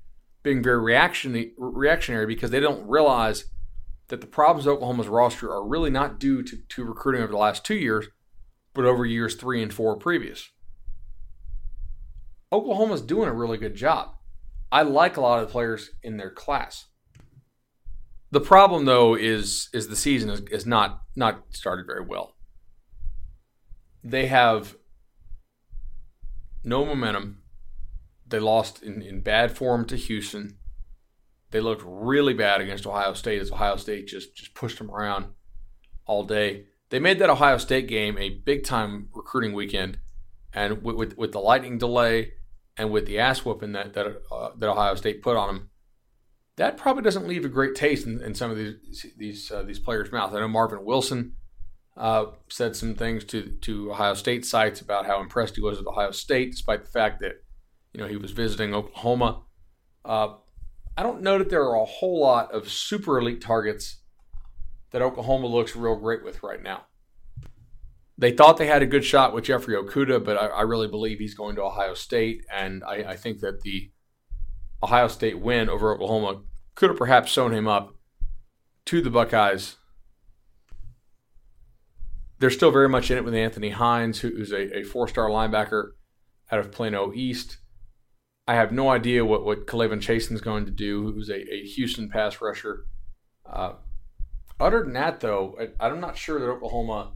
[0.42, 3.44] being very reactionary because they don't realize
[4.08, 7.38] that the problems of Oklahoma's roster are really not due to, to recruiting over the
[7.38, 8.06] last two years,
[8.74, 10.50] but over years three and four previous.
[12.52, 14.14] Oklahoma's doing a really good job.
[14.72, 16.86] I like a lot of the players in their class.
[18.30, 22.36] The problem, though, is is the season is, is not not started very well.
[24.04, 24.76] They have
[26.62, 27.42] no momentum.
[28.26, 30.58] They lost in, in bad form to Houston.
[31.50, 35.26] They looked really bad against Ohio State as Ohio State just, just pushed them around
[36.06, 36.66] all day.
[36.90, 39.98] They made that Ohio State game a big time recruiting weekend,
[40.52, 42.32] and with, with, with the lightning delay
[42.76, 45.70] and with the ass whooping that that, uh, that Ohio State put on them,
[46.56, 49.78] that probably doesn't leave a great taste in, in some of these these uh, these
[49.78, 50.34] players' mouths.
[50.34, 51.34] I know Marvin Wilson
[51.96, 55.86] uh, said some things to to Ohio State sites about how impressed he was with
[55.86, 57.42] Ohio State, despite the fact that
[57.92, 59.42] you know he was visiting Oklahoma.
[60.04, 60.34] Uh,
[60.98, 63.98] I don't know that there are a whole lot of super elite targets
[64.90, 66.86] that Oklahoma looks real great with right now.
[68.18, 71.20] They thought they had a good shot with Jeffrey Okudah, but I, I really believe
[71.20, 73.92] he's going to Ohio State, and I, I think that the
[74.82, 76.42] Ohio State win over Oklahoma
[76.74, 77.94] could have perhaps sewn him up
[78.86, 79.76] to the Buckeyes.
[82.40, 85.90] They're still very much in it with Anthony Hines, who's a, a four star linebacker
[86.50, 87.58] out of Plano East.
[88.48, 92.08] I have no idea what, what K'Lavon Chaisson going to do, who's a, a Houston
[92.08, 92.86] pass rusher.
[93.44, 93.74] Uh,
[94.58, 97.12] other than that, though, I, I'm not sure that Oklahoma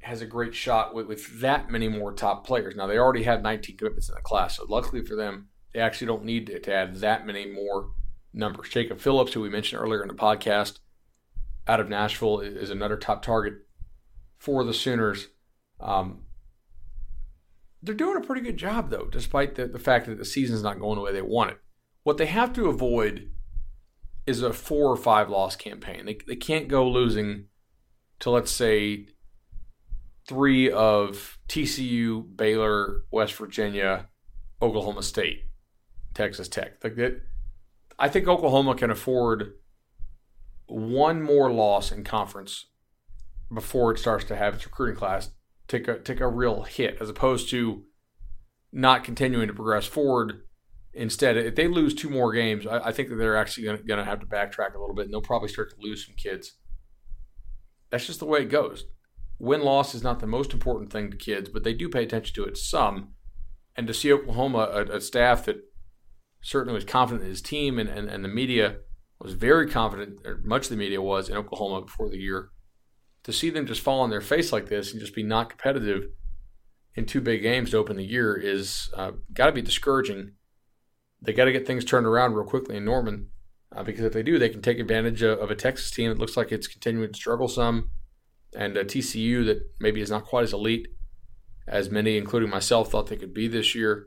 [0.00, 2.74] has a great shot with, with that many more top players.
[2.74, 6.08] Now, they already had 19 commitments in the class, so luckily for them, they actually
[6.08, 7.90] don't need to, to add that many more
[8.34, 8.68] numbers.
[8.68, 10.80] Jacob Phillips, who we mentioned earlier in the podcast,
[11.68, 13.54] out of Nashville, is another top target
[14.38, 15.28] for the Sooners.
[15.78, 16.22] Um,
[17.82, 20.78] they're doing a pretty good job, though, despite the, the fact that the season's not
[20.78, 21.58] going the way they want it.
[22.02, 23.30] What they have to avoid
[24.26, 26.06] is a four or five loss campaign.
[26.06, 27.46] They, they can't go losing
[28.20, 29.08] to, let's say,
[30.28, 34.08] three of TCU, Baylor, West Virginia,
[34.60, 35.44] Oklahoma State,
[36.14, 36.82] Texas Tech.
[36.84, 37.22] Like that,
[37.98, 39.54] I think Oklahoma can afford
[40.66, 42.66] one more loss in conference
[43.52, 45.30] before it starts to have its recruiting class
[45.70, 47.84] take a take a real hit, as opposed to
[48.72, 50.42] not continuing to progress forward.
[50.92, 54.04] Instead, if they lose two more games, I, I think that they're actually going to
[54.04, 56.54] have to backtrack a little bit, and they'll probably start to lose some kids.
[57.90, 58.84] That's just the way it goes
[59.40, 62.34] win loss is not the most important thing to kids, but they do pay attention
[62.34, 63.14] to it some.
[63.74, 65.56] And to see Oklahoma, a, a staff that
[66.42, 68.76] certainly was confident in his team and, and, and the media
[69.18, 72.50] was very confident, much of the media was in Oklahoma before the year,
[73.24, 76.04] to see them just fall on their face like this and just be not competitive
[76.94, 80.32] in two big games to open the year is uh, got to be discouraging.
[81.22, 83.28] They got to get things turned around real quickly in Norman
[83.74, 86.18] uh, because if they do, they can take advantage of, of, a Texas team that
[86.18, 87.90] looks like it's continuing to struggle some
[88.56, 90.88] and a TCU that maybe is not quite as elite
[91.68, 94.06] as many, including myself, thought they could be this year.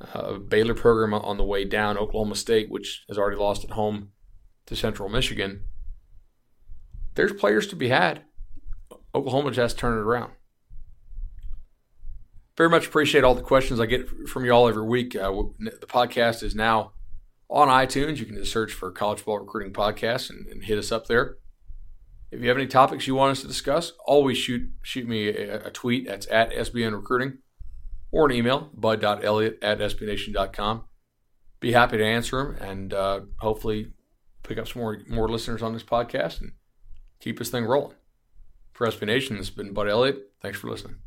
[0.00, 4.10] Uh, Baylor program on the way down, Oklahoma State, which has already lost at home
[4.66, 5.64] to Central Michigan.
[7.14, 8.22] There's players to be had.
[9.14, 10.32] Oklahoma just has to turn it around.
[12.56, 15.14] Very much appreciate all the questions I get from you all every week.
[15.14, 16.92] Uh, the podcast is now
[17.48, 18.18] on iTunes.
[18.18, 21.36] You can just search for College Ball Recruiting Podcast and, and hit us up there.
[22.30, 25.66] If you have any topics you want us to discuss, always shoot shoot me a,
[25.66, 26.06] a tweet.
[26.06, 27.38] That's at SBN Recruiting
[28.10, 30.84] or an email, bud.elliott at sbnation.com.
[31.60, 33.92] Be happy to answer them and uh, hopefully
[34.42, 36.52] pick up some more, more listeners on this podcast and
[37.20, 37.94] keep this thing rolling.
[38.78, 40.30] For SB Nation, this has been Bud Elliott.
[40.40, 40.98] Thanks for listening.